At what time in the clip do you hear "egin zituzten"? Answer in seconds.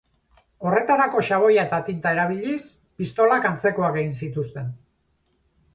4.05-4.75